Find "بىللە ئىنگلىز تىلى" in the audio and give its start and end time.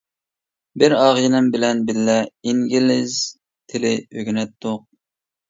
1.89-3.93